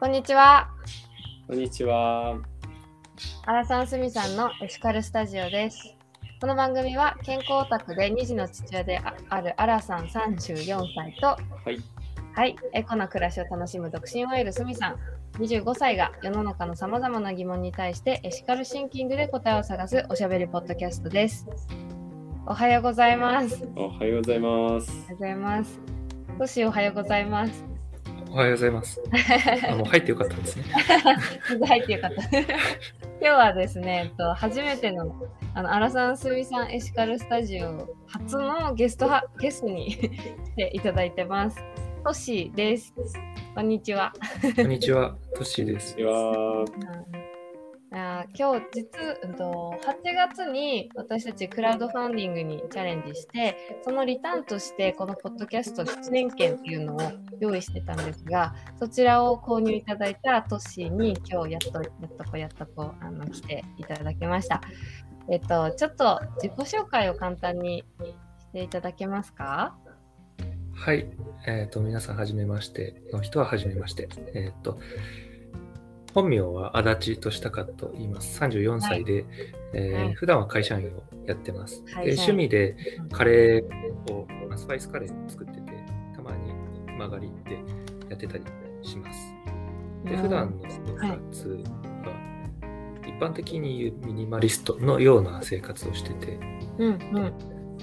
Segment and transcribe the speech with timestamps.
[0.00, 0.70] こんにちは。
[1.46, 2.38] こんにちは。
[3.44, 5.94] アラさんすみさんのエシカルスタジオです。
[6.40, 11.36] この番組は健康オタクで2児の父親でああるアラさん34歳と、は
[11.66, 11.78] い。
[12.34, 14.96] はい、エコな暮らしを楽しむ独身 OL すみさん
[15.38, 21.46] 25歳が世の中のさまざまな疑問に対してエシカルシンキングで答えを探すおしゃべりポッドキャストです。
[22.46, 23.68] おはようございます。
[23.76, 24.90] おはようございます。
[24.90, 25.78] おはようございます。
[26.38, 27.69] トシおはようございます。
[28.30, 29.00] おはようございます。
[29.68, 30.64] あ、もう入ってよかったんですね。
[31.50, 32.22] 水 入ってよかった。
[32.40, 32.48] 今
[33.20, 35.14] 日はですね、えっと、初めての、
[35.54, 40.08] あの、アラサンスミさんエシカルスタジオ初のゲストは、ゲストに 来
[40.56, 41.58] ていただいてます。
[42.04, 42.94] トシです。
[43.54, 44.12] こんにちは。
[44.56, 45.96] こんにちは、トッシーです。
[45.96, 46.64] では、
[47.92, 57.00] あ今日実、うんと、8月に私たちクラウドファンディングにチャレンジしてそのリターンとしてこのポッドキャスト出演権っていうのを
[57.40, 64.60] 用意してたんですがそちらを購入いただいたトッシーに今日やっとやっとこやっとこあの来ていただきました。
[65.28, 67.84] えっとちょっと自己紹介を簡単に
[68.38, 69.76] していただけますか？
[70.80, 71.06] はい。
[71.46, 74.08] えっ、と、皆さん、はじめましての人ははじめまして。
[74.32, 74.78] えっ、と、
[76.14, 78.40] 本名は足立俊孝と言います。
[78.40, 79.24] 34歳で、
[79.72, 80.14] えーはい。
[80.14, 81.84] 普段は会社員をやってます。
[81.84, 82.76] で趣味で
[83.12, 85.60] カレーを、まあスパイスカレーを作ってて、
[86.14, 86.52] たまに
[86.98, 87.54] 曲がりで
[88.08, 88.44] やってたり
[88.82, 89.34] します。
[90.04, 91.64] で普段の生活
[92.04, 92.30] は、
[93.06, 96.38] 一般的に言うミニマリストのような生活をしてて、
[96.78, 97.32] うんうん。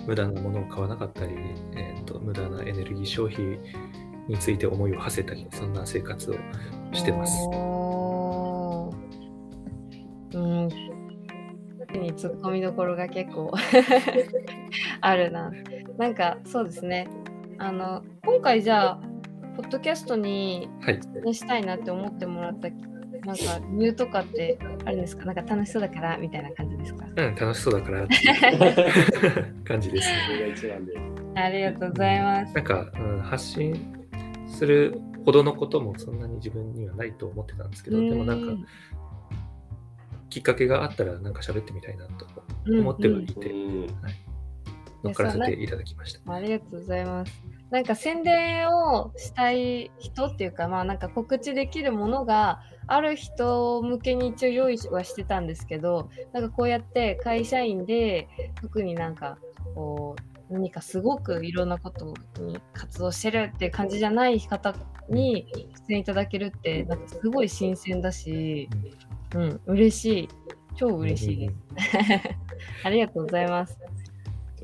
[0.06, 1.34] 無駄なものを買わなかったり、
[1.76, 3.60] えー、と無駄なエネルギー消費
[4.28, 6.36] について思いを馳せたり、そんな生活を
[6.94, 7.50] してます。
[10.34, 10.68] うん。
[12.00, 13.52] に突っ込みどころが結構
[15.02, 15.52] あるな。
[15.98, 17.08] なんかそうですね。
[17.58, 19.00] あの今回じゃあ
[19.56, 21.00] ポッドキャストにはい。
[21.26, 22.70] 出したいなって思ってもらった
[23.26, 23.44] なんか
[23.78, 25.26] 理由とかってあるんですか？
[25.26, 27.06] なんか楽しそうだからみたいな感じですか？
[27.16, 28.16] うん、楽しそうだからって
[29.64, 30.16] 感じですね。
[30.28, 30.94] それが一番で。
[31.36, 32.54] ありがとうございます。
[32.54, 33.94] なんか、うん、発信
[34.48, 38.54] するほどのこともそんなに自分にはないと思ってたんですけど、でもなんか
[40.30, 42.28] きっかけがあったらなんか喋ってみたいなと
[42.66, 43.88] うん思ってはいうんて、うん。
[45.04, 46.34] 乗っからせていただきました。
[46.34, 47.32] ありがとうございます。
[47.70, 58.28] なんか宣伝をしたい人っていうか、まあなんか告知できるものがある人向けに一応用意はしてたんですけど、なんかこうやって会社員で
[58.62, 59.38] 特になんか
[59.76, 60.16] こ
[60.50, 64.74] う何かすごくいろんなことに活動してるっていう感じじゃない方
[65.10, 65.48] に
[65.88, 69.07] 出演いただけるってなんかすごい新鮮だし、うん、
[69.66, 70.30] 嬉しい。
[70.76, 71.56] 超嬉しいです。
[72.86, 73.80] ありがとうございます。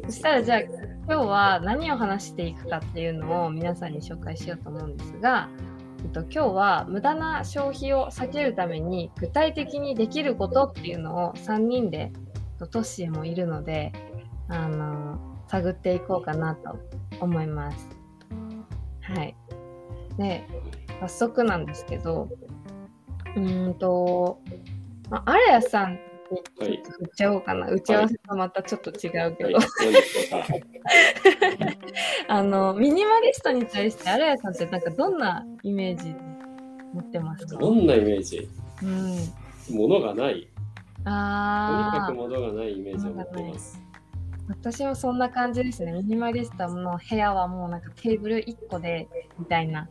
[0.05, 5.49] そしたらじゃあ今日は何を話していくかっていうのを皆さんに紹介しようと思うんですが、
[6.03, 12.11] えっと、今日は無駄な消費を避けるために具体的にできることっていうのを3人で
[12.59, 13.91] とトッシーもいるので
[14.47, 16.79] あの探っていこうかなと
[17.19, 17.89] 思います。
[19.01, 19.35] はい。
[20.17, 20.45] で
[20.99, 22.29] 早速なんですけど
[23.35, 24.39] うーんと、
[25.09, 26.43] まあ、アレヤさんにちょっ
[26.83, 30.63] と振っちゃおうかな、打ち合わせとまたちょっと違うけど、はい。
[32.27, 36.15] あのミニマリストに対してアラヤさんってなんかどんなイメージ
[36.93, 37.57] 持ってますか？
[37.57, 38.49] どんなイメージ？
[38.81, 40.33] うん、物がない。
[40.33, 43.81] とにかく物がないイメージを持っています。
[44.47, 45.91] 私もそんな感じですね。
[45.93, 49.07] ミニマリストの部屋はもうなんかテーブル1個で
[49.39, 49.87] みたいな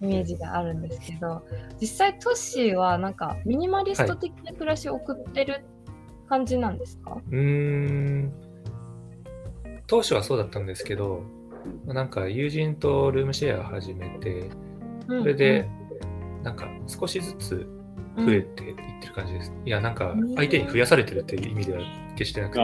[0.00, 1.42] イメージがあるんですけど
[1.80, 5.64] 実際トッシーはなんかミニマリスト的な暮らしを送ってる
[6.28, 8.32] 感じなんですか、うーん。
[9.86, 11.22] 当初はそうだったんですけど、
[11.84, 14.50] まあなんか友人とルームシェアを始めて、
[15.08, 15.68] うんそれで、
[16.42, 17.66] なんか少しずつ
[18.16, 19.52] 増えていってる感じです。
[19.66, 21.82] いや、なんか相手に増やされてるっていう意味では
[22.16, 22.60] 決してなくて、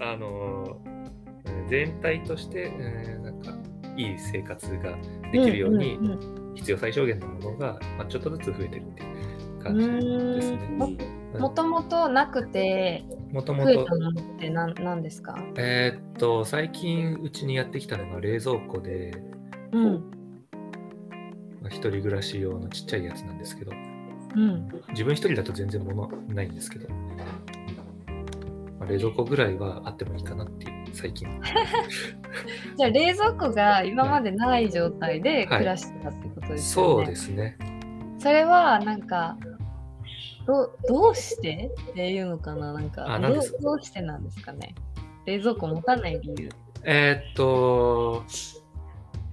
[0.00, 0.96] あ のー
[1.68, 3.52] 全体として、えーなんか
[3.96, 4.96] いい生活が
[5.32, 5.98] できるように、
[6.54, 9.06] 必要最小限のものが、まあ、ちょっとずつ増えてるってい
[9.58, 10.58] う感じですね。
[10.78, 10.90] も
[11.38, 13.74] もともとなくてもともと。
[13.74, 15.36] 増えた、ものって何何ですか？
[15.56, 19.12] えーっと、最近うちにやってきたのが冷蔵庫で、
[19.72, 19.92] うん。
[21.60, 23.72] まあ、一人暮らし用のちっちゃいやつなんですけど、
[24.36, 24.68] うん。
[24.90, 26.88] 自分一人だと全然物ないんですけど、
[28.78, 31.28] まあ、冷蔵庫ぐらいはあってもいいかなっていう、最近。
[32.76, 36.98] じゃあ冷蔵庫が今までない状態で暮らしてたってことですよね。
[36.98, 37.58] そうですね。
[38.18, 39.36] それはなんか
[40.46, 41.70] どどうして？
[41.90, 42.72] っていうのかな？
[42.72, 43.18] なんか
[43.60, 44.74] どうしてなんですかね？
[45.26, 46.48] 冷蔵庫持たない理由。
[46.84, 48.24] えーっと、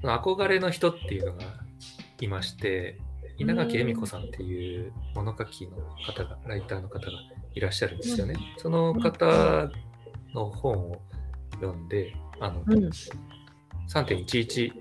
[0.02, 1.44] 憧れの人っていうのが
[2.20, 2.98] いまして、
[3.38, 7.12] 稲垣恵美子さんっていう物書きの方が、ライターの方が
[7.56, 8.36] いらっしゃるんですよね。
[8.58, 9.70] その方
[10.34, 11.02] の本を
[11.62, 12.90] 読んで、あの、うん。
[13.88, 14.72] 3.11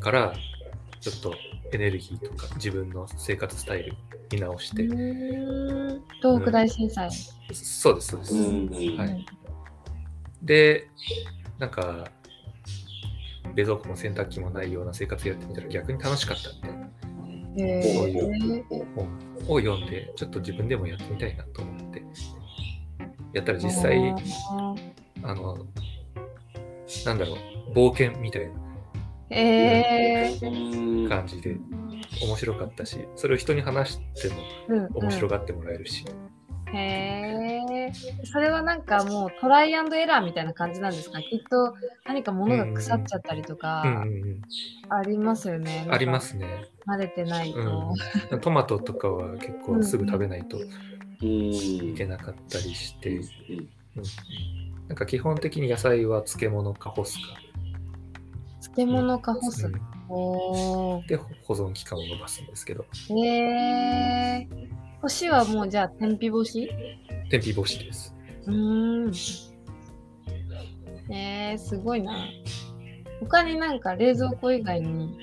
[0.00, 0.32] から
[1.00, 1.34] ちょっと
[1.72, 3.94] エネルギーとか自分の生活スタイル
[4.32, 4.82] 見直して、
[6.20, 7.10] 東北大震災。
[7.52, 8.34] そうです、そうです。
[8.34, 8.96] うん。
[8.98, 9.26] はい。
[10.42, 10.88] で、
[11.58, 12.10] なんか、
[13.54, 16.86] 冷蔵庫も洗濯機もないような生活やってみたら逆に楽しかったみたいな。
[17.58, 18.64] へそうー
[18.94, 19.08] 本
[19.48, 21.85] を読んで、ちょっと自分でもやってみたいなと思って、
[23.36, 24.14] やったら実際、
[24.50, 24.74] あ
[25.22, 25.66] あの、
[27.04, 27.36] なんだろ
[27.68, 28.48] う、冒険みたいー
[29.30, 30.38] え
[31.08, 31.56] 感じで
[32.22, 36.04] 面白かったし、それを人に話してもーうん面白がってもらえるし、
[36.68, 37.92] うん、へえ。
[38.24, 41.20] それはなんかもうトライアンドエラーみたいな感じなんですか？
[41.20, 41.74] きっと
[42.06, 44.40] 何か物が腐っちゃったりとかうんうんうん、
[44.88, 45.86] ありますよね。
[45.90, 46.20] ありま。
[46.20, 46.64] すね。
[46.88, 47.92] 慣れてないと。
[48.30, 50.58] うん、トマトとかは結構すぐ食べないと
[51.22, 53.28] うんいけなかったりして、うんうん
[54.88, 57.22] なんか基本的に野菜は漬物か干すか、
[58.60, 59.70] 漬物か干すう。
[59.70, 64.48] んおーで保存期間を延ばすんですけど、へえ。
[65.02, 66.70] 干しはもうじゃあ天日干し？
[67.30, 68.14] 天日干しです。
[68.46, 69.12] うーん。
[71.12, 72.14] えー、すごいな。
[73.20, 75.16] 他になんか冷蔵庫以外に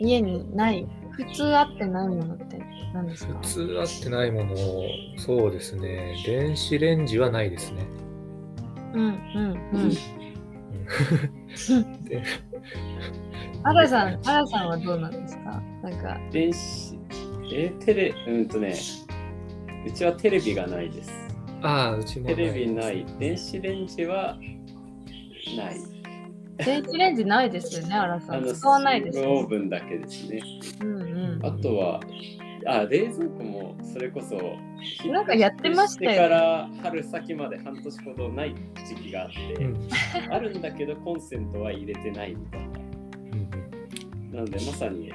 [0.00, 2.58] 家にない、普通あってないものって？
[2.96, 3.34] 何ですか？
[3.40, 4.56] 普通あってないもの、
[5.18, 7.86] そうですね、電子レンジはないですね。
[8.94, 9.14] うんうん
[9.72, 9.90] うん。
[12.04, 12.22] で
[13.64, 15.62] アラさん、アラさんはどうなんですか？
[15.82, 16.98] なんか、電子、
[17.52, 18.74] え、テレ、うんとね、
[19.86, 21.10] うちはテレビがないです。
[21.62, 23.06] ああ、うちもテレビなないい。
[23.18, 24.36] 電子レンジは
[25.56, 25.76] ない。
[26.64, 28.44] 電子レンジないですよね、アラさん。
[28.46, 30.40] 使わないですよ、オーブンだけですね。
[30.82, 31.46] うんうん。
[31.46, 32.00] あとは、
[32.66, 34.36] あ、冷蔵庫もそれこそ、
[35.10, 38.54] なんかやってましたよから春先まで半年ほどない
[38.88, 39.88] 時期があって、うん
[40.30, 42.78] あるんだけどコンセントは入れてないみたいな。
[42.78, 45.12] うんなのでまさに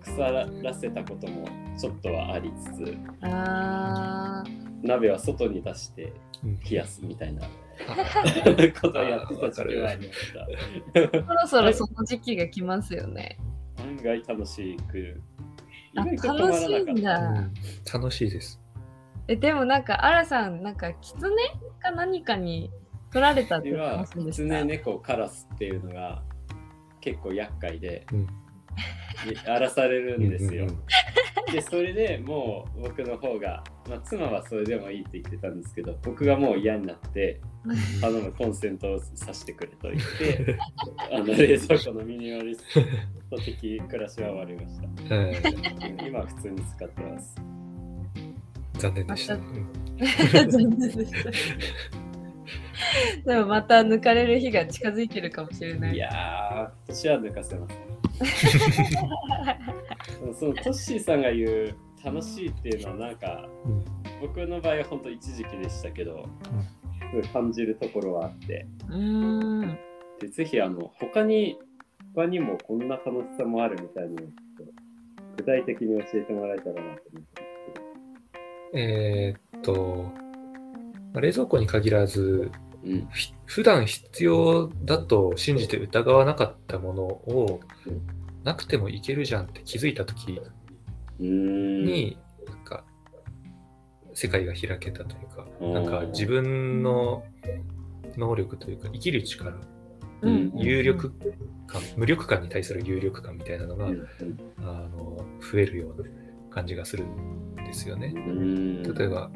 [0.00, 0.30] 腐
[0.62, 1.46] らせたことも
[1.78, 4.44] ちょっとはありつつ、あ
[4.82, 6.12] 鍋は外に出して
[6.44, 7.48] うん冷やすみたいなあ
[8.80, 11.00] ことをやってた時期がありました。
[11.00, 13.38] ーそろそろその時期が来ますよね。
[13.78, 15.20] 案外楽しく。
[15.96, 17.18] あ意楽しいんだ。
[17.18, 17.52] うん。
[17.92, 18.60] 楽しいです。
[19.28, 21.36] え、でもなんか、アラさん、なんか、キツネ
[21.80, 22.70] か何かに
[23.12, 26.22] 取られたってで言ってまは、せんでしたキツネ、猫、カラスっていうのが
[27.00, 28.26] 結構厄介で、うん
[29.44, 30.66] 荒らされるんですよ
[31.52, 37.40] で、それでもう僕の方が、まあ、妻はそれでもいいって言ってたんですけど、僕がもう嫌になって、
[38.00, 40.58] 頼むコンセントを挿してくれと言って、
[41.12, 42.62] あの冷蔵庫のミニマリス
[43.30, 45.16] ト的暮らしは終わりました。
[45.16, 47.34] うんうん今は普通に使ってます。
[48.78, 49.42] 残念でしたね。
[50.50, 52.01] 残念でした
[53.24, 55.94] でもまた抜かれる日が近づいてるかもしれない。
[55.94, 57.76] いやー、年は抜かせます。
[60.18, 61.74] そのそのトッシーさんが言う
[62.04, 63.84] 楽しいっていうのはなんかうん
[64.20, 66.28] 僕の場合は本当一時期でしたけど、
[67.10, 69.78] すごい感じるところはあってうーん。
[70.20, 71.58] でぜひあの他に
[72.14, 74.72] 他にもこんな楽しさもあるみたいなのをちょっと
[75.38, 77.42] 具体的に教えてもらえたらなと思って
[78.74, 80.10] えーっと、
[81.12, 82.50] まあ冷蔵庫に限らず、
[82.84, 83.08] うん。
[83.14, 88.22] ひ普段必要だと信じて疑わなかったものをうん。
[88.44, 90.40] なくてもいけるじゃんって気づいた時
[91.20, 92.84] に、なんか
[94.14, 97.22] 世界が開けたというか、うんなんか自分の
[98.16, 99.54] 能力というか生きる力、
[100.22, 100.52] うん。
[100.56, 101.12] 有力
[101.66, 104.06] 感、無力感に対する有力感みたいなのが、うん。
[104.58, 106.08] あの増えるような
[106.50, 108.12] 感じがするんですよね。
[108.16, 108.82] うん。
[108.82, 109.30] 例えば、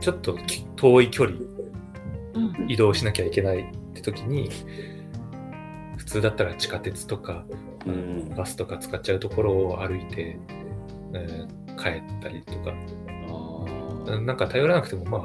[0.00, 1.36] ちょっとき遠い距離
[2.34, 4.50] うん移動しなきゃいけないって時に、
[5.96, 7.44] 普通だったら地下鉄とか、
[7.86, 10.38] うんバスとか使っちゃうところを歩いて、
[11.14, 12.72] えー帰ったりとか、
[13.28, 15.20] あーなんか頼らなくてもまあ、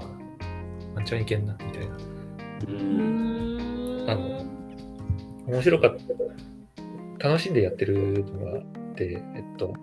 [0.96, 1.96] ワンチャンいけんな、みたいな。
[1.96, 2.00] う
[2.68, 4.46] うんんあの
[5.48, 5.98] 面白かっ
[7.20, 7.28] た。
[7.28, 9.74] 楽しんでやってるのがあって、えっと、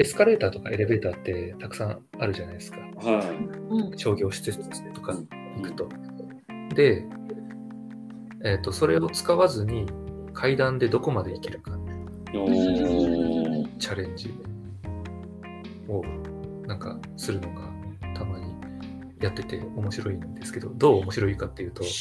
[0.00, 2.78] エスカレーターとかエレベーターってたくさんあるじゃないですか。
[2.78, 3.26] はい
[3.68, 4.58] うん商業施設
[4.94, 5.26] とか行
[5.62, 5.86] くと。
[6.74, 7.04] で、
[8.42, 9.84] えっと、それを使わずに
[10.32, 11.72] 階段でどこまで行けるか
[13.78, 14.32] チャレンジ
[15.86, 16.02] を
[16.66, 17.70] なんかするのが
[18.14, 18.54] たまに
[19.20, 21.84] やってて面白いんですけど、どう面白いかっていうと、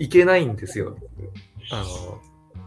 [0.00, 0.96] いけないんですよ。
[1.70, 2.20] あの、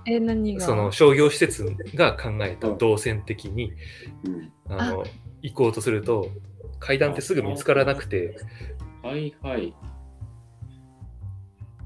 [0.05, 0.65] え、何が？
[0.65, 1.65] その商業施設
[1.95, 3.73] が考えた動線的に、
[4.23, 5.03] うんあの
[5.41, 6.29] 行こうとすると
[6.79, 8.37] 階段ってすぐ見つからなくて
[9.03, 9.73] はいはい。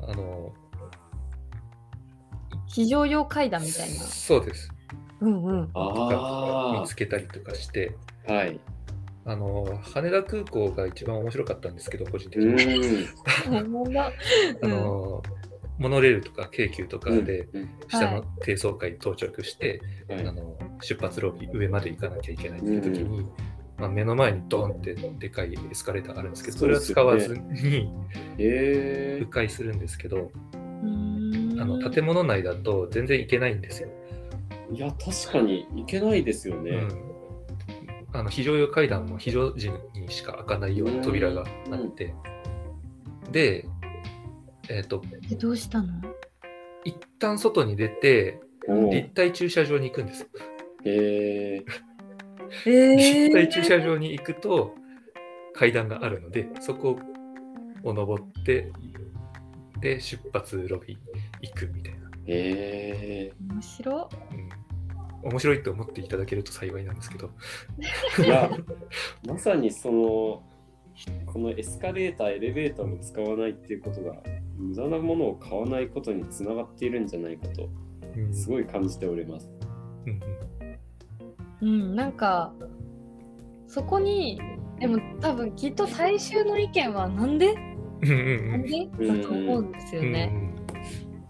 [0.02, 0.54] あの
[2.68, 3.96] 非常用階段みたいな。
[3.96, 4.70] そうです
[5.22, 5.70] うんうん。
[5.74, 7.96] あ見つけたりとかして
[8.28, 8.34] あ。
[8.34, 8.60] はい。
[9.28, 13.08] あの羽田空港が一番面白かったんですけど個人的うに、
[14.62, 15.24] あの
[15.78, 20.28] モノレールとか京急とかでうん下の低層階に到着して、はい。
[20.28, 23.26] あの出発ロビー上まで行かなきゃいけないっていう時に、
[23.78, 27.90] まあ、目の前にドンってでかいエスカレーターあるんですけどそれは使わずに
[28.38, 31.62] え迂回するんですけど、うーん。
[31.62, 33.90] あの建物内だと全然行けないんですよ。
[34.72, 36.72] ー、いや、確かにいけないですよね。
[36.72, 42.14] うん、あの非常用階段も非常時にしか開かないような扉があって、
[43.32, 43.68] で、
[44.70, 45.88] えっ、と、えどうしたの？
[46.84, 50.22] 一旦外に出て、お立体駐車場に行くんです。
[50.22, 50.28] よ。
[50.86, 54.76] えー、え立体駐車場に行くと
[55.54, 57.00] 階段があるので、そこ
[57.84, 58.72] を登って、
[59.82, 60.98] で、出発ロビー
[61.42, 62.12] 行くみたいな。
[62.28, 64.10] え面白。
[65.24, 67.32] うん、面白いと思っていただけると幸いなんですけど。
[68.18, 68.50] ー、いや、
[69.28, 70.44] まさにその、
[71.26, 74.16] このエスカレーター、エレベーターも使わないっていうことが、
[74.58, 77.70] 無駄なものを買わないことにつながっているんじゃないかと、
[78.16, 78.34] うん。
[78.34, 79.50] すごい感じております。
[80.06, 80.22] うん
[81.62, 81.96] うん。
[81.96, 82.54] なんか
[83.68, 84.40] そこに
[84.80, 87.54] でも多分きっと最終の意見はなんで？
[87.54, 88.90] なんで？
[89.08, 90.32] だと思うんですようんね。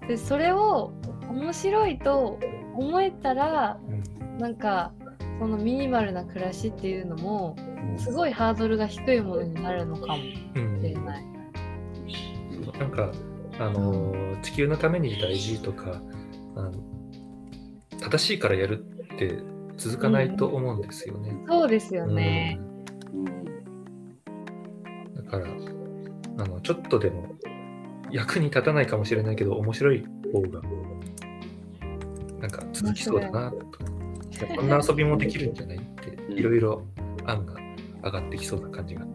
[0.07, 0.93] でそれを
[1.29, 2.39] 面白いと
[2.75, 4.37] 思えたらうん。
[4.37, 4.93] なんか
[5.39, 10.23] そのミニマルな暮らしっていうのもうんすごいハードルが低いものになるのかも
[10.55, 11.25] うんしれない。
[12.79, 13.11] なんか、
[13.59, 16.01] あのー地球のために大事とか
[16.55, 16.73] あの
[18.01, 19.39] 正しいからやるって
[19.77, 21.35] 続かないと思うんですよね。
[21.47, 22.59] そうですよね。
[23.13, 23.45] うんうん
[25.15, 25.45] だから
[26.37, 27.35] あのちょっとでも
[28.11, 30.61] 役に立たないかもしれないけど面白い方が
[32.39, 33.57] なんか続きそうだなと
[34.55, 36.83] こんな遊びもできるんじゃないってうんいろいろ
[37.25, 37.55] 案が
[38.03, 39.05] 上がってきそうな感じが。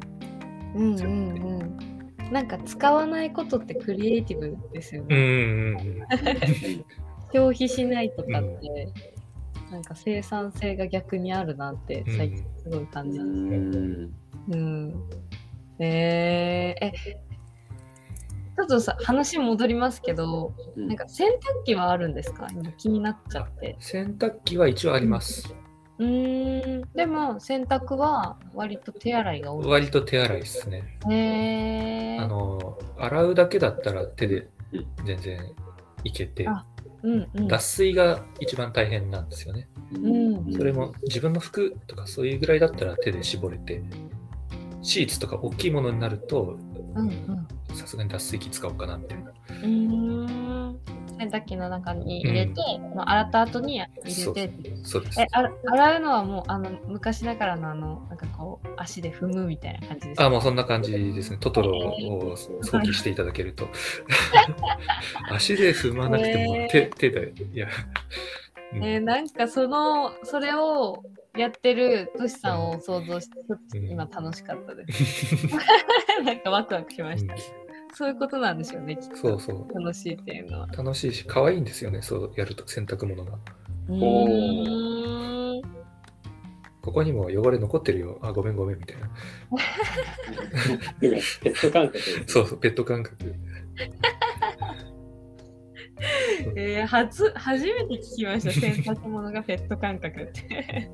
[0.75, 2.33] うんうんうん。
[2.33, 5.25] なんか使わないことってクリエイティブですようんうね。
[5.25, 6.85] んうん
[7.33, 8.89] 消費しないとかって、
[9.71, 13.39] なんか生産性が逆にあるなって最近すごい感じうます。
[13.79, 14.13] ん
[14.51, 14.95] うん。
[15.79, 16.93] えー、え、
[18.61, 22.47] ちょっとさ、話戻りますけど、うんなんか洗濯機はあるんですか？
[22.53, 23.77] 今気になっちゃって。
[23.81, 25.55] 洗濯機は一応あります。
[25.99, 26.89] うーん。
[26.95, 29.67] でも洗濯は割と手洗いが多い。
[29.67, 30.99] 割と手洗いですね。
[31.09, 32.23] へー。
[32.23, 35.41] あの洗うだけだったら手でうん全然
[36.05, 36.67] いけて、あ
[37.03, 37.49] うんうん。
[37.49, 39.69] 脱水が一番大変なんですよね。
[39.95, 43.83] うんそれも自分の服とかそういうぐらいだったら手で絞れて、
[44.83, 46.59] シーツとか大きいものになると。
[47.75, 49.31] さすがに脱水機使おうかなみたいな。
[49.31, 50.81] うーん
[51.19, 52.55] 洗濯機の中に入れて、
[52.95, 54.11] まあ洗った後に入れて
[54.83, 55.27] そうですえ。
[55.31, 60.25] 洗うのはもうあの昔ながらのあのなんかこう足で踏むみたいな感じですか？
[60.25, 61.37] あ、もうそんな感じですね。
[61.39, 63.69] トトロを想起していただけると。
[65.31, 67.69] 足で踏まなくてもへー手、手で、いや。
[68.75, 71.03] うんえーなんかそのそれを
[71.37, 75.47] やってるトシさんを想像してちょっと今楽しかったです。
[76.25, 77.35] なんかワクワクしました。
[77.95, 79.75] そういうことなんでしょうねきっとそうそう。
[79.75, 80.67] 楽しいっていうのは。
[80.69, 83.39] 楽しいし、可愛いんですよね、そうやると、洗濯物が。
[83.89, 85.63] うーん
[86.83, 88.19] ここにも汚れ残ってるよ。
[88.23, 89.11] あ、ごめんごめんみたいな。
[91.01, 93.35] ペット感覚そうそう、ペット感覚。
[96.57, 100.91] えー、初初めて聞きました洗濯物がペット感覚って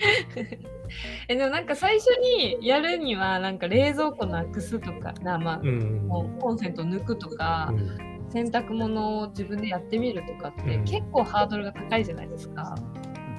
[1.28, 6.06] えでもなんか最初にやるにはなんか冷蔵庫なくすとかなまあ、うん。
[6.08, 12.76] もうコンセント抜くとか、うん洗濯物を自分でやってみるとかって、うん結構ハードルが高いじゃないですか。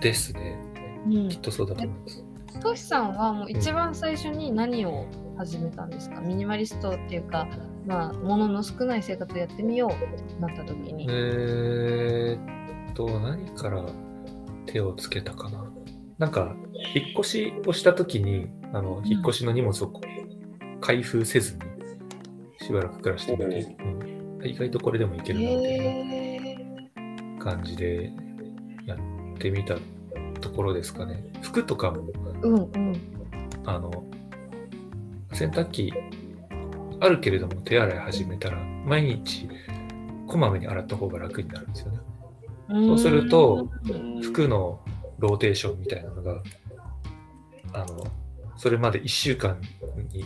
[0.02, 0.60] ですね。
[1.06, 2.26] うんきっとそうだと思います。
[2.60, 5.06] トシさんはもう一番最初に何を
[5.38, 7.48] 始めたんですか、ミニマリストっていうか、
[7.86, 11.08] まあ、物の少ない生活をやってみようってなった時に。
[11.10, 13.86] えーっと、何から
[14.66, 15.71] 手をつけたかな？
[16.22, 16.56] なんか、
[16.94, 19.92] 引っ越しをしたときに、あの、引っ越しの荷物を
[20.80, 21.62] 開封せずに、
[22.64, 28.12] しばらく暮らしてみて、うん意外とこれでもいけるな、みたいな感じで
[28.86, 28.98] やっ
[29.40, 29.78] てみた
[30.42, 31.24] ところですかね。
[31.42, 32.04] 服とかも、
[32.44, 32.96] うんうん。
[33.66, 34.04] あの、
[35.34, 35.92] 洗濯機
[37.00, 39.50] あるけれども手洗い始めたら、毎日
[40.28, 42.00] こまめに洗った方が楽になるんですよね。
[42.70, 44.80] そうするとうん服の
[45.22, 46.42] ローテーションみたいなのが、
[47.74, 48.06] あの、
[48.58, 49.62] それまで1週間
[50.12, 50.26] に、い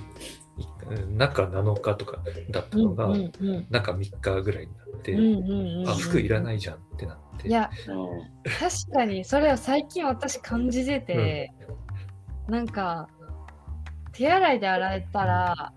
[1.18, 5.90] 中7日とかだったのが、うんうん中3日ぐらいになって、うんうんうんうん。
[5.90, 7.50] あ、服いらないじゃんってなって。
[7.50, 8.08] いやうん。
[8.44, 11.52] 確かにそれを最近私感じてて、
[12.48, 13.10] なんか
[14.14, 15.74] 手洗いで洗えたら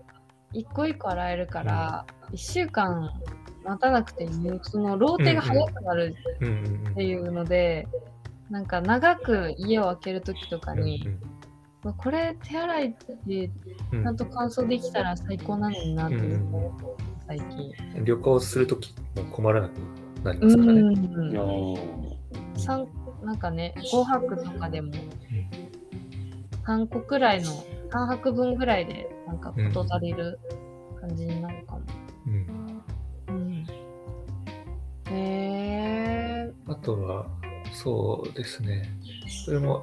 [0.53, 3.11] 一個一個洗えるから、1週間
[3.65, 4.29] 待たなくていい
[4.63, 6.91] そのローテが早くなるうんうん。
[6.91, 7.87] っていうので、
[8.49, 11.07] なんか長く家を開ける時とかうんに、
[11.83, 13.51] まあこれ手洗いで
[13.91, 16.71] うんちゃんと乾燥できたら最高なのになって思う
[17.27, 17.71] 最近。
[17.97, 19.73] うん旅行するときも困らなく
[20.23, 20.81] なりまうすからね。
[20.81, 20.91] んう
[22.55, 22.59] ん。
[22.59, 22.87] 三
[23.23, 24.93] なんかね5泊とかでも
[26.65, 27.51] 3個くらいの
[27.91, 30.39] 3泊分ぐらいでなんか事足りる
[30.99, 31.81] 感じになるかも。
[32.27, 32.83] うん。
[33.27, 33.65] うん、
[35.11, 37.27] へえあとは、
[37.83, 38.89] そうですね。
[39.45, 39.81] それも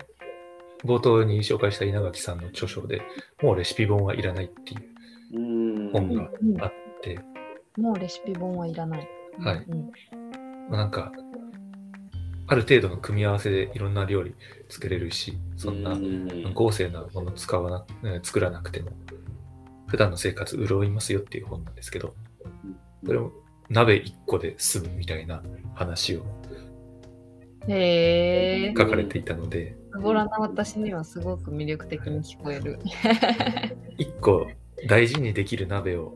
[0.84, 3.02] 冒頭に紹介した稲垣さんの著書で
[3.42, 5.90] もうレシピ本はいらないっていううん。
[5.92, 6.72] 本がうんあっ
[7.02, 7.18] て、
[7.78, 9.08] もうレシピ本はいらない。
[9.38, 9.64] はい。
[9.68, 9.90] うん
[10.70, 11.12] まあ、なんか、
[12.48, 14.34] ある程度の組み合わせでいろんな料理
[14.68, 16.52] 作れるし、そんなうん。
[16.54, 18.90] 豪勢なもの使わな、えー作らなくても、
[19.86, 22.14] 普段の生活潤いますよっていう本なんですけど、
[23.04, 23.32] それも
[23.68, 25.42] 鍋1個で済むみたいな
[25.74, 26.24] 話を
[27.68, 32.78] へえ書かれていたので、ご覧の私にはすごく魅力的に聞こえる。
[33.98, 34.46] 1個
[34.88, 36.14] 大事にできる鍋を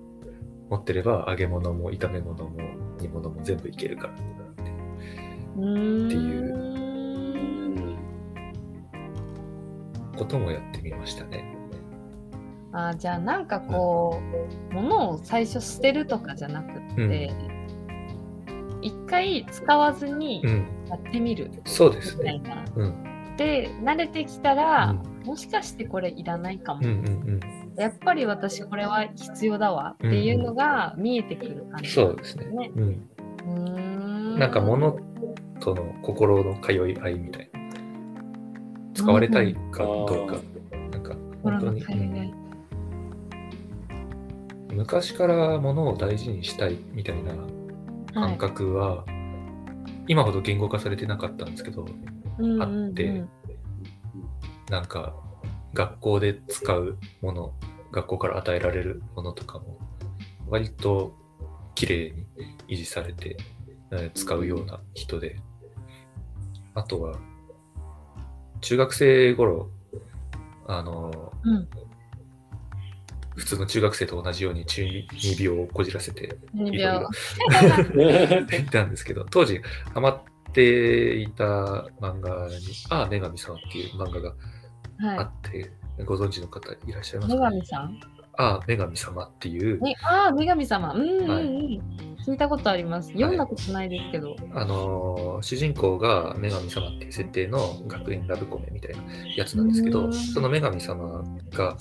[0.69, 2.59] 持ってれば、揚げ物も炒め物も
[3.01, 4.63] 煮物も全部いけるからって
[6.15, 7.97] いううん
[10.17, 11.57] こともやってみましたね。
[12.73, 14.21] あじゃあなんかこ
[14.71, 17.33] う、物を最初捨てるとかじゃなくって、
[18.83, 22.41] 一回使わずにうん、やってみるそうですね。
[22.43, 22.65] みたいな。
[22.77, 27.41] うん、で慣れてきたら、うんもしかしてこれいらないかも、うん、うん、
[27.77, 31.85] やっぱり私これは必要だわっていうのが見えてくる感うん。
[31.85, 32.47] じ、そうですね。
[32.47, 32.85] ねうん。
[32.85, 33.71] うー
[34.37, 34.99] んなんか物
[35.61, 37.61] との心の通い合いみたいな。
[38.95, 40.39] 使われたいかどうか。
[40.91, 42.35] なんか本当に、
[44.73, 47.35] 昔から物を大事にしたいみたいな
[48.15, 49.05] 感覚は、
[50.09, 51.87] 今ほど言語化されてなかったんですけど、
[52.39, 53.25] あうんって
[54.71, 55.15] なんか
[55.75, 57.55] 学校で使うもの、
[57.93, 59.79] 学校から与えられるものとかも、
[60.49, 61.15] 割と
[61.75, 62.27] 綺麗に
[62.69, 63.37] 維持されて、
[63.93, 65.37] えー使うような人で、
[66.75, 67.19] あとは、
[68.61, 69.71] 中学生頃、
[70.67, 71.69] あの、うん
[73.41, 75.07] 普通の中学生と同じように中二
[75.43, 79.63] 病をこじらせて2いろい秒ろいたんですけど、当時
[79.95, 80.23] ハマっ
[80.53, 81.45] ていた
[82.01, 82.57] 漫画に、
[82.91, 84.35] ああ、女神様っていう漫画が
[85.03, 85.73] あはって、
[86.05, 88.01] ご存知の方いらっしゃいい女ますか、神さん？
[88.37, 90.93] ああ、女神様っていう、ね、ああ女神様。
[90.93, 91.81] うんうんうん、はい。
[92.27, 93.09] 聞いたことあります。
[93.13, 99.03] 読んだことないですけど、あのー主人公が女神様っていう設定の学園ラブコメみたいな
[99.37, 100.13] やつなんですけど、うん。
[100.13, 101.79] その女神様が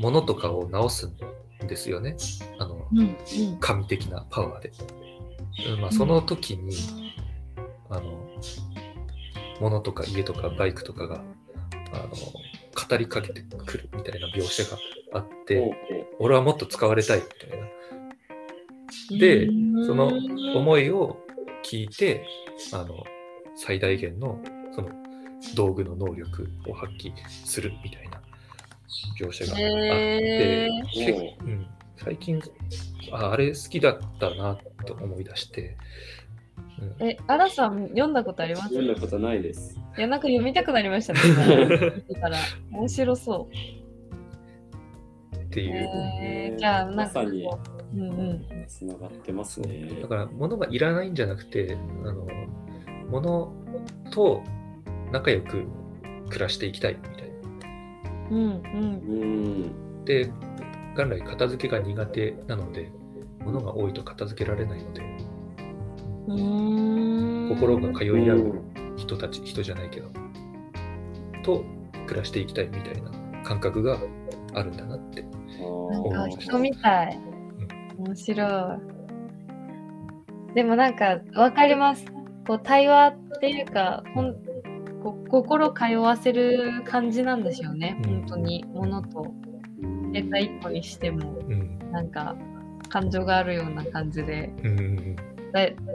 [0.00, 2.16] 物とかを直すんですよね。
[2.58, 3.16] あの、うんうん
[3.60, 4.72] 神的なパワーで。
[5.72, 6.74] うんまあ、その時に、
[7.90, 8.26] あの、
[9.60, 11.22] 物とか家とかバイクとかが、
[11.92, 14.78] あの、語りかけてくるみたいな描写が
[15.12, 15.76] あって、
[16.18, 17.66] 俺はもっと使われたいみたいな。
[19.18, 19.48] で
[19.86, 20.10] その
[20.56, 21.18] 思いを
[21.64, 22.26] 聞いて、
[22.72, 23.04] あの、
[23.54, 24.40] 最大限の、
[24.72, 24.88] その、
[25.54, 28.20] 道具の能力を発揮するみたいな
[29.18, 30.68] 描写があって、
[31.42, 32.40] うん、最近
[33.12, 35.76] あ、あれ好きだったなと思い出して、
[37.00, 38.68] うんえ、アラさん読んだことあります？
[38.68, 39.78] 読んだことないです。
[39.98, 41.20] いや、なんか読みたくなりましたね。
[41.26, 41.46] 今
[41.96, 42.38] 見てたら
[42.70, 43.48] 面白そ
[45.34, 45.36] う。
[45.36, 45.88] っていう。
[46.22, 47.50] えー、じゃあ、なんかこまさにう、
[47.94, 48.46] うんうん。
[48.68, 50.06] つながってますねだ。
[50.08, 52.26] から物がいらないんじゃなくてあの
[53.10, 53.52] 物
[54.12, 54.42] と
[55.10, 55.64] 仲良く
[56.28, 57.29] 暮らしていきたいみたいな。
[58.30, 58.44] うんうん。
[58.44, 58.48] う
[60.00, 60.04] ん。
[60.04, 60.30] で
[60.96, 62.90] 元来片付けが苦手なので
[63.44, 65.02] 物が多いと片付けられないので
[67.54, 68.62] 心が通い合うう
[68.96, 70.08] 人たち人じゃないけど
[71.42, 71.64] と
[72.06, 73.10] 暮らしていきたいみたいな
[73.44, 73.98] 感覚が
[74.54, 77.18] あるんだなってなんか人みたい。
[77.98, 78.80] 面白
[80.50, 80.54] い。
[80.54, 82.04] でもなんかわかります。
[82.46, 84.34] こう対話っていうか、ほん
[85.00, 87.96] 心通わせる感じなんでしょうね。
[88.04, 89.34] うん本当に物と
[90.12, 92.36] データ一個にしてもうんなんか
[92.88, 94.52] 感情があるような感じで。
[94.62, 95.16] うん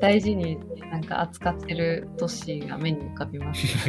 [0.01, 0.59] 大事に
[0.91, 3.65] なんか扱ってる都市が目に浮かびます。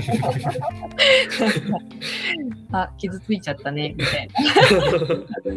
[2.73, 4.35] あ傷ついちゃったねみたいな。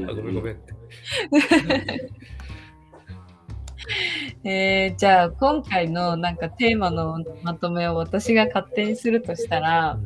[0.10, 0.74] あごめんごめんって。
[4.44, 10.00] えー、じゃあ今回のなんかテーマのまとめを私が勝手にするとしたら、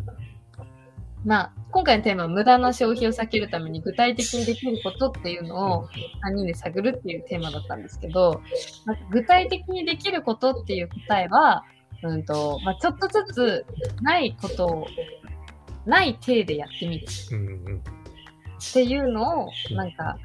[1.24, 5.88] まあ今回のテーマは無駄な消費を避けるために具体的にできることっていうのを
[6.28, 8.42] 3人で探るっていうテーマだったんですけど、
[8.86, 11.64] まあ具体的にできることっていう答えは、
[12.02, 13.66] うんとまあ、ちょっとずつ
[14.02, 14.88] ないことを
[15.86, 17.06] ない体でやってみる。
[17.06, 20.18] っていうのをなんか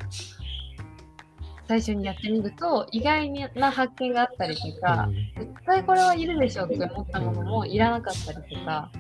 [1.69, 8.91] 最初にやってみると意外な発見があったりとか、絶対これはいるでしょって思ったものもいらなかったりとか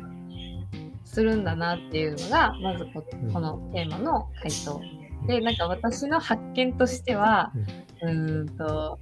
[1.06, 3.02] するんだなっていうのがまずこ
[3.32, 4.80] このテーマの回答。
[5.26, 7.52] でなんか私の発見としては
[8.02, 8.98] うーんと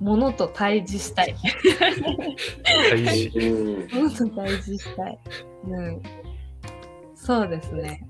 [0.00, 1.36] 物と対峙したい。
[3.92, 5.18] 物と対峙したい。
[5.68, 6.02] うん。
[7.14, 8.04] そうですね。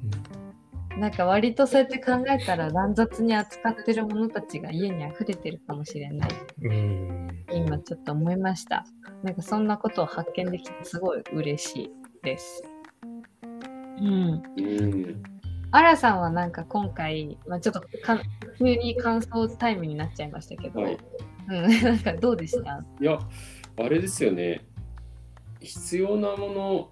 [1.01, 6.31] なんか割とそうやって考えたら乱雑に扱ってるものたちが家に溢れてるかもしれない。
[6.63, 7.45] うん。
[7.53, 8.85] 今ちょっと思いました。
[9.23, 11.91] なんかそんなことを発見できてすごい嬉しい
[12.23, 12.63] です。
[13.99, 14.43] うん。
[14.57, 15.23] うん
[15.73, 18.21] アラさんはなんか今回、まあ、ちょっとか
[18.59, 20.99] 急に感想タイムになっちゃいましたけど、はい
[21.49, 22.85] うん、 なんかどうでした？
[23.01, 23.19] いや、
[23.79, 24.67] あれですよね。
[25.61, 26.91] 必要なもの、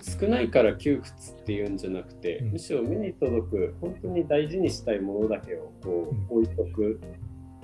[0.00, 2.52] 少ないから窮屈っていうんじゃなくて、うん。
[2.52, 7.00] むしろ目に届く、本当に大事にしたいものだけをこう置いとく。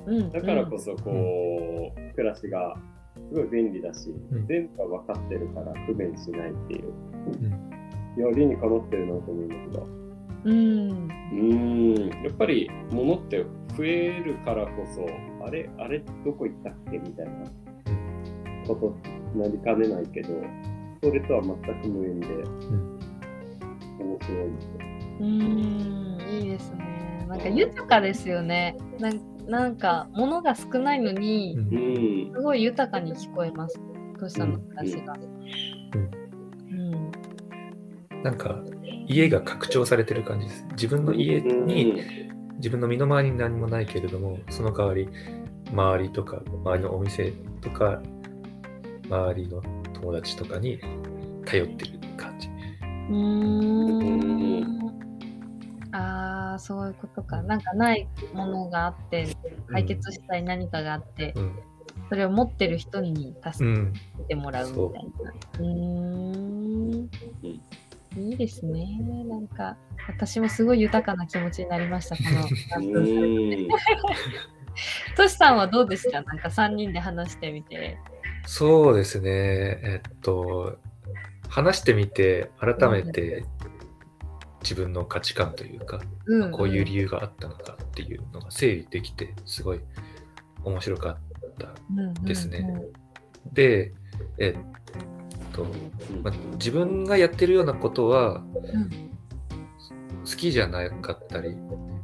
[0.07, 2.77] うん、だからこそ、こう、暮らしが
[3.31, 4.47] すごい便利だし、うん。
[4.47, 6.91] 全部が分かってるから不便しないっていう。
[7.41, 7.69] ん。
[8.19, 9.99] いや、理にかなってるなと思いますが。
[10.45, 13.45] うん、うーん、やっぱり物って
[13.77, 15.07] 増えるからこそ、
[15.45, 17.33] あれ、あれどこ行ったっけみたいな
[18.67, 18.97] こと
[19.35, 20.29] になりかねないけど、
[21.03, 22.27] それとは全く無縁で、
[23.99, 24.71] 面白いですよ。
[25.21, 27.27] うん、いいですね。
[27.29, 28.77] なんか豊かですよね。
[28.99, 33.81] なんなんか物が少ないのに、うん、すごい豊かに聞こえます。
[34.21, 35.15] トシさんの暮らしが。
[35.95, 37.11] うん、
[38.23, 38.63] なんか
[39.07, 40.67] 家が拡張されてる感じです。
[40.73, 42.03] 自分の家に、
[42.57, 45.09] 自分の身の回りに何もないけれども、その代わり
[45.73, 47.33] 周りとか、周りのお店
[47.63, 48.03] とか、
[49.09, 49.63] 周りの
[50.01, 50.79] 友達とかに
[51.45, 52.49] 頼ってる感じ。
[52.49, 54.79] うーん。
[55.93, 57.43] ああ、そういうことか。
[57.43, 59.27] なんかないものがあって、
[59.73, 61.59] 解決したい何かがあって、うん。
[62.11, 63.93] それを持ってる人に助うん。
[64.19, 65.33] けてもらうみたいな。
[65.59, 65.65] うー
[67.03, 67.09] ん。
[68.17, 68.99] いいですね。
[69.27, 69.77] なんか、
[70.09, 72.45] 私もすごい豊かな気持ちになりました、このう。
[72.45, 73.69] ん。
[75.17, 76.23] トシさんはどうでした？
[76.23, 77.99] なんか3人で話してみて。
[78.47, 79.31] そうですね。
[79.31, 80.79] えっと、
[81.49, 83.45] 話してみて、改めて
[84.63, 89.81] 自分の価値観というか、うん、こういう理由があったのかっていうのが整理できて、すごい
[90.65, 91.17] 面白かっ
[91.59, 91.69] た。
[91.95, 92.83] 由ですね。
[93.53, 93.93] で、
[94.39, 95.65] えっと、
[96.23, 99.09] まあ、自分がやってるようなことはうん
[100.29, 101.57] 好きじゃなかったり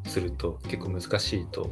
[0.07, 1.71] すると結構難しいと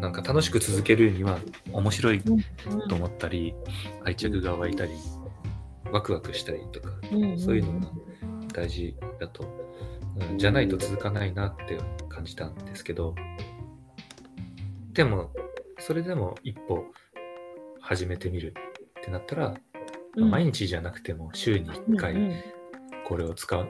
[0.00, 1.38] なんか楽しく続けるには
[1.72, 3.54] 面白いと思ったり
[4.04, 4.92] 愛着が湧いたり
[5.90, 6.88] ワクワクしたりとか
[7.38, 7.88] そういうのが
[8.52, 9.44] 大事だと、
[10.30, 13.14] うん、じゃないと続かないなって感じたんですけど
[14.92, 15.30] でも
[15.78, 16.84] それでも一歩
[17.80, 18.54] 始めてみる
[19.00, 19.58] ってなったら、まあ
[20.20, 22.44] 毎日じゃなくても週に1回
[23.06, 23.64] これを使わ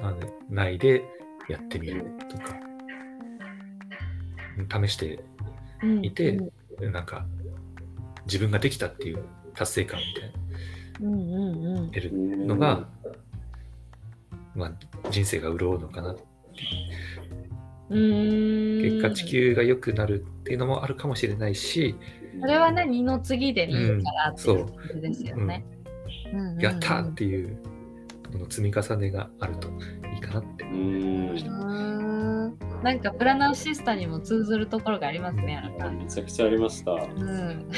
[0.48, 1.04] ないで
[1.48, 2.56] やってみるとか
[4.86, 5.22] 試して
[6.02, 6.38] いて、
[6.80, 7.26] なんか
[8.26, 10.38] 自分ができたっていう達成感みたいな。
[11.00, 12.88] 得るのが、
[14.54, 14.72] まあ、
[15.10, 16.16] 人生が潤うのかな
[17.88, 21.94] 結果地球が良くなるっていうのもあるかもしれないし
[22.40, 25.64] それはね二の次でいいからっていう感じですよね。
[26.60, 27.58] やったーっていう
[28.32, 29.68] この積み重ねがあると
[30.14, 31.50] いいかなって思いました。
[32.82, 35.62] なんかプラナウシスタにも通ずるところがありますね。
[35.98, 36.92] めちゃくちゃありました。
[36.92, 37.70] うん、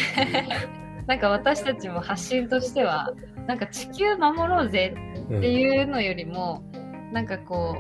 [1.07, 3.13] なんか私たちも発信としては
[3.47, 7.77] なんか地球守ろうぜっていうのよりも、うん、なんかこ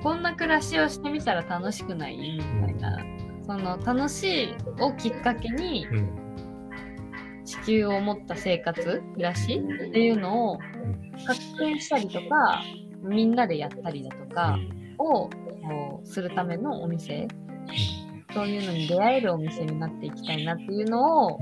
[0.00, 10.58] うこんな暮らしをしてみたら楽しくないみたいな、うん、その楽しいをきっかけに、うん、地球を持った生活暮らしっていうのを
[11.26, 12.62] 発見したりとか
[13.02, 14.58] みんなでやったりだとか
[14.98, 15.30] を
[16.04, 17.28] するためのお店、
[18.34, 21.38] そういうのに出会えるお店になっていきたいなっていうのを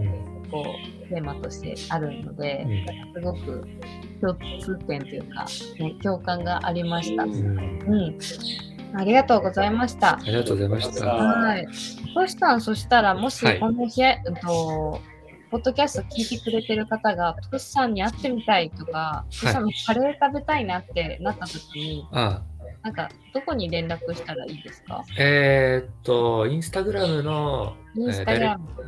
[0.50, 0.64] こ
[1.04, 3.66] うテーマとしてあるので、うんすごく
[4.20, 5.46] 共通点というか、
[5.78, 7.24] ね、共感がありました。
[7.24, 8.18] ううんうん。
[8.94, 10.20] ありがとうございましたあ。
[10.24, 11.06] りがとうございました。
[11.06, 11.66] はい。
[12.14, 15.00] そしたら、そしたら、もしはいこの日、うんと、
[15.50, 22.42] ポッドキャスト聞いてくれてる方が、トシさんに会ってみたいとか、トシさんのカレー食べたいなってなった時に、あ
[22.86, 25.04] なんか、どこに連絡したらいいですか？
[25.18, 27.74] えーっと、インスタグラムの。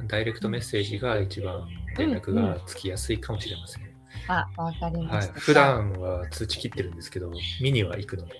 [0.07, 3.89] ダイレクトメッセージが一番連絡がつきやすいかもしれません。
[4.29, 5.41] あ、わかりはいまし、た。
[5.41, 8.35] 普段は通知切ってるんですけど、見には行くので。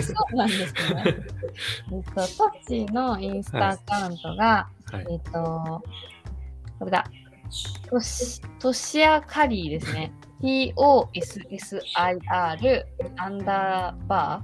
[0.00, 1.04] そうなんですね。
[1.92, 2.26] えっと、トッ
[2.66, 5.06] チーのインスタアカウントが、はい。
[5.10, 5.84] えっと、
[6.78, 7.04] これだ。
[7.90, 10.12] トシトシアカリーですね。
[10.40, 11.86] T-O-S-S-I-R
[13.16, 14.42] アンダーバ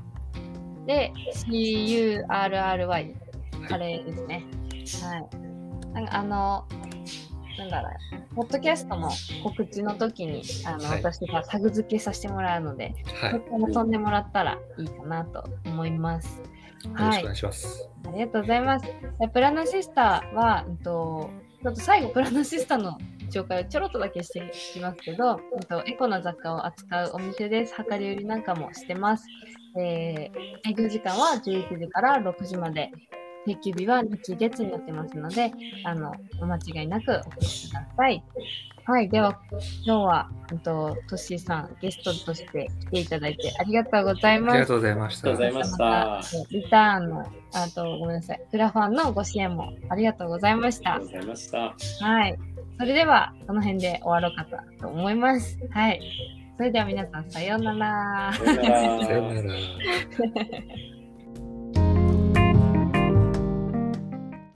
[0.82, 3.14] ーで C-U-R-R-Y
[3.68, 4.14] カレー
[4.74, 5.06] ですね。
[5.06, 5.28] はい。
[5.92, 6.66] なんかあの、
[7.58, 7.92] なんだろう、
[8.34, 9.10] ポッドキャストの
[9.42, 13.30] 告知の時にあの、はい私がタグ付けさせてもらうので、はい。
[13.30, 16.42] そよこも飛んでもらったらいいかなと思います。
[16.94, 17.88] はいろしくお願いします。
[18.06, 18.86] ありがとうございます。
[19.22, 21.30] えプラナシスタは、うんと、
[21.62, 22.98] ちょっと最後、プラナシスタの
[23.32, 27.74] 紹介をちょろっとだけしていきますけど、うんと、エコな雑貨を扱うお店です。
[27.90, 29.26] 量り売りなんかもしてます。
[29.78, 32.90] えー営業時間は11時から6時まで。
[33.44, 35.52] 定休日は日月になってますので、
[35.84, 38.22] あの、お間違いなくお越しください。
[38.84, 39.38] はい、では、
[39.84, 44.66] 今日は、うんと、トッシーさん、ゲストとして来ていただいてありがとうございますありが。
[44.66, 45.28] とうございました。
[45.28, 45.66] ありがとうござい
[46.16, 47.20] ましたリターンの、
[47.54, 51.20] あと、ごめんなさい、クラファンのご支援もありがとうございましたありがとう。
[51.20, 52.04] ございました。
[52.04, 52.51] はい。
[52.82, 54.44] それでは、この辺で終わろうか
[54.80, 55.56] と思います。
[55.70, 56.00] はい。
[56.56, 58.32] それでは皆さん、さようなら。
[58.32, 59.54] さよならさよなら。